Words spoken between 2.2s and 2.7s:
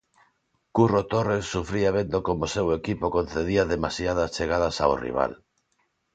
como o seu